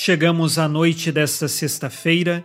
[0.00, 2.44] Chegamos à noite desta sexta-feira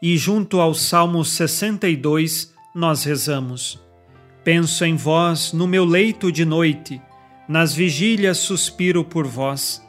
[0.00, 3.78] e, junto ao Salmo 62, nós rezamos.
[4.42, 6.98] Penso em vós no meu leito de noite
[7.46, 9.86] nas vigílias suspiro por vós.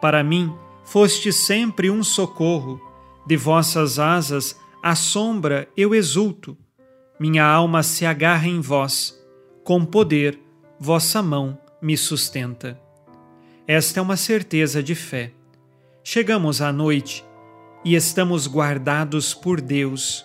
[0.00, 0.52] Para mim,
[0.84, 2.80] foste sempre um socorro.
[3.28, 6.58] De vossas asas, à sombra, eu exulto.
[7.20, 9.16] Minha alma se agarra em vós.
[9.62, 10.36] Com poder,
[10.80, 12.76] vossa mão me sustenta.
[13.68, 15.35] Esta é uma certeza de fé.
[16.08, 17.24] Chegamos à noite
[17.84, 20.24] e estamos guardados por Deus.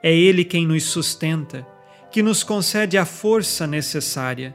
[0.00, 1.66] É Ele quem nos sustenta,
[2.08, 4.54] que nos concede a força necessária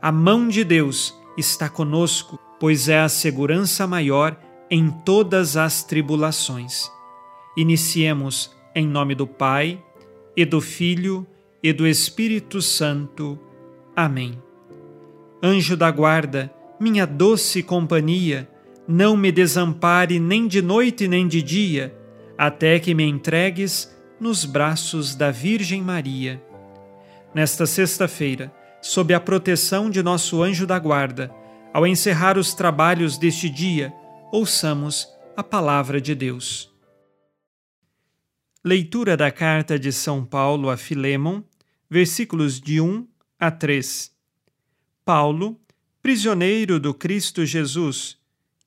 [0.00, 4.34] a mão de Deus está conosco, pois é a segurança maior
[4.70, 6.90] em todas as tribulações.
[7.54, 9.78] Iniciemos em nome do Pai,
[10.34, 11.26] e do Filho,
[11.62, 13.38] e do Espírito Santo.
[13.94, 14.42] Amém.
[15.42, 18.48] Anjo da guarda, minha doce companhia,
[18.88, 21.94] não me desampare nem de noite nem de dia,
[22.38, 26.42] até que me entregues nos braços da Virgem Maria.
[27.34, 31.30] Nesta sexta-feira, sob a proteção de nosso anjo da guarda,
[31.74, 33.92] ao encerrar os trabalhos deste dia,
[34.32, 36.72] ouçamos a palavra de Deus.
[38.64, 41.42] Leitura da carta de São Paulo a Filemon,
[41.90, 43.06] versículos de 1
[43.38, 44.10] a 3.
[45.04, 45.60] Paulo,
[46.02, 48.17] prisioneiro do Cristo Jesus,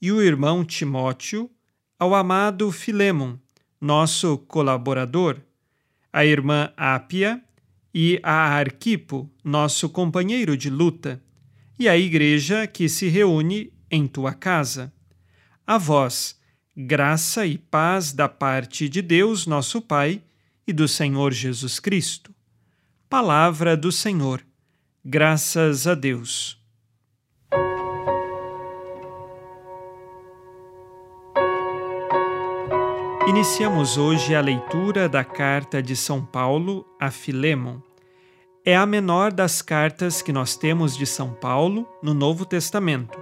[0.02, 1.50] e o irmão Timóteo,
[2.00, 3.36] ao amado Filemon,
[3.80, 5.40] nosso colaborador,
[6.12, 7.42] a irmã Ápia
[7.94, 11.22] e a Arquipo, nosso companheiro de luta,
[11.78, 14.92] e a igreja que se reúne em tua casa.
[15.66, 16.40] A vós,
[16.76, 20.22] graça e paz da parte de Deus, nosso Pai,
[20.66, 22.34] e do Senhor Jesus Cristo.
[23.10, 24.46] Palavra do Senhor.
[25.04, 26.61] Graças a Deus.
[33.28, 37.78] Iniciamos hoje a leitura da carta de São Paulo a Filemon.
[38.66, 43.20] É a menor das cartas que nós temos de São Paulo no Novo Testamento.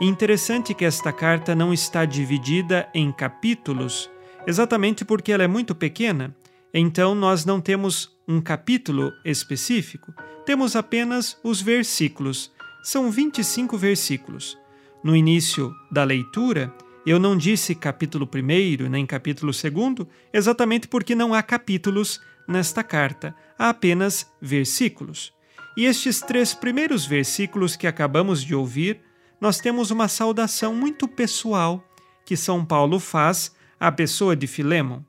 [0.00, 4.10] Interessante que esta carta não está dividida em capítulos,
[4.46, 6.36] exatamente porque ela é muito pequena,
[6.72, 10.12] então nós não temos um capítulo específico,
[10.44, 12.52] temos apenas os versículos.
[12.82, 14.58] São 25 versículos.
[15.02, 16.72] No início da leitura,
[17.10, 23.34] eu não disse capítulo 1 nem capítulo 2, exatamente porque não há capítulos nesta carta,
[23.58, 25.32] há apenas versículos.
[25.76, 29.00] E estes três primeiros versículos que acabamos de ouvir,
[29.40, 31.82] nós temos uma saudação muito pessoal
[32.26, 35.00] que São Paulo faz à pessoa de Filemon.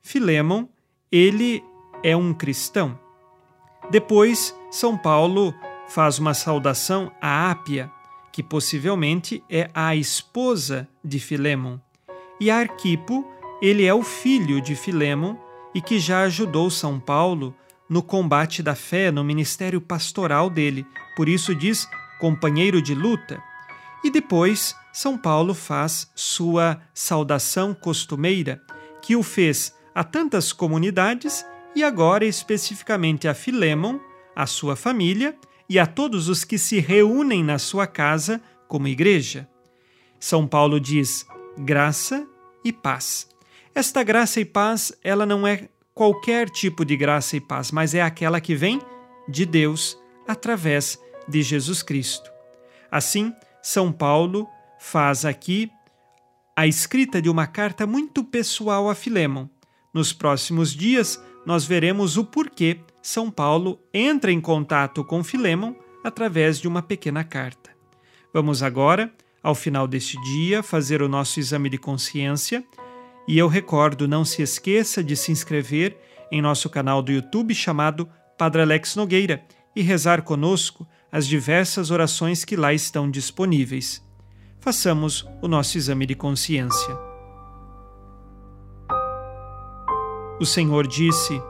[0.00, 0.66] Filemon,
[1.10, 1.62] ele
[2.02, 2.98] é um cristão.
[3.90, 5.54] Depois, São Paulo
[5.88, 7.90] faz uma saudação a Ápia,
[8.32, 11.78] que possivelmente é a esposa de Filemon.
[12.40, 13.26] E Arquipo,
[13.60, 15.36] ele é o filho de Filemon
[15.74, 17.54] e que já ajudou São Paulo
[17.88, 20.86] no combate da fé, no ministério pastoral dele.
[21.16, 21.88] Por isso diz
[22.20, 23.42] companheiro de luta.
[24.04, 28.62] E depois, São Paulo faz sua saudação costumeira,
[29.02, 31.44] que o fez a tantas comunidades
[31.74, 33.98] e agora especificamente a Filemon,
[34.36, 35.36] a sua família
[35.68, 39.48] e a todos os que se reúnem na sua casa como igreja.
[40.18, 41.26] São Paulo diz
[41.58, 42.26] graça
[42.64, 43.28] e paz.
[43.74, 48.02] Esta graça e paz, ela não é qualquer tipo de graça e paz, mas é
[48.02, 48.80] aquela que vem
[49.28, 50.98] de Deus através
[51.28, 52.30] de Jesus Cristo.
[52.90, 53.32] Assim,
[53.62, 54.48] São Paulo
[54.78, 55.70] faz aqui
[56.56, 59.46] a escrita de uma carta muito pessoal a Filemon.
[59.92, 65.72] Nos próximos dias, nós veremos o porquê São Paulo entra em contato com Filemon
[66.04, 67.70] através de uma pequena carta.
[68.34, 69.10] Vamos agora,
[69.42, 72.62] ao final deste dia, fazer o nosso exame de consciência.
[73.26, 75.96] E eu recordo, não se esqueça de se inscrever
[76.30, 78.06] em nosso canal do YouTube chamado
[78.36, 79.42] Padre Alex Nogueira
[79.74, 84.06] e rezar conosco as diversas orações que lá estão disponíveis.
[84.60, 86.94] Façamos o nosso exame de consciência.
[90.38, 91.40] O Senhor disse: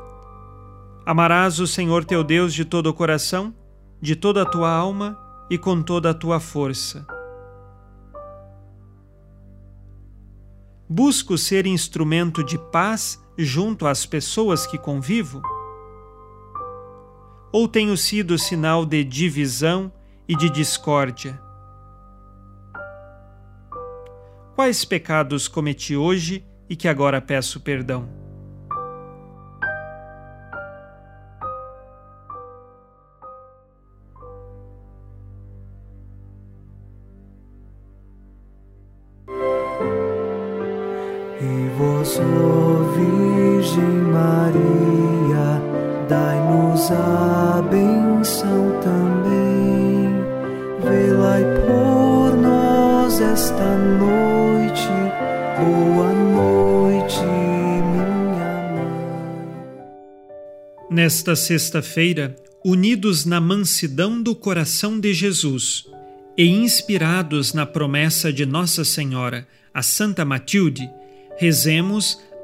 [1.09, 3.55] Amarás o Senhor teu Deus de todo o coração,
[3.99, 5.19] de toda a tua alma
[5.49, 7.07] e com toda a tua força.
[10.87, 15.41] Busco ser instrumento de paz junto às pessoas que convivo?
[17.51, 19.91] Ou tenho sido sinal de divisão
[20.29, 21.41] e de discórdia?
[24.55, 28.28] Quais pecados cometi hoje e que agora peço perdão?
[44.19, 45.63] Maria,
[46.09, 50.11] dai-nos a benção também.
[50.83, 54.89] Velai por nós esta noite.
[55.57, 58.07] Boa noite, minha
[58.75, 58.99] mãe.
[60.91, 62.35] Nesta sexta-feira,
[62.65, 65.85] unidos na mansidão do coração de Jesus
[66.37, 70.91] e inspirados na promessa de Nossa Senhora, a Santa Matilde,
[71.37, 72.19] rezemos